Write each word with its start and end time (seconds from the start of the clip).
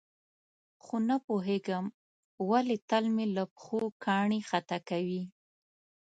خو 0.83 0.95
نه 1.09 1.17
پوهېږم 1.25 1.85
ولې 2.49 2.77
تل 2.89 3.05
مې 3.15 3.25
له 3.35 3.43
پښو 3.53 3.81
کاڼي 4.03 4.39
خطا 4.49 4.77
کوي. 4.89 5.23